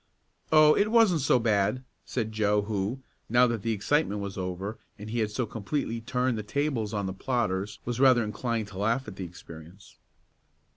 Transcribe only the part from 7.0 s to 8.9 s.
the plotters, was rather inclined to